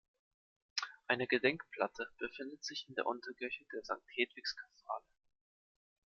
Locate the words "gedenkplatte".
1.27-2.09